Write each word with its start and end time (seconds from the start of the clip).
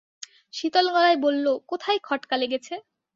শীতল 0.53 0.85
গলায় 0.95 1.19
বলল, 1.25 1.45
কোথায় 1.69 1.99
খটকা 2.03 2.35
লেগেছে? 2.37 2.75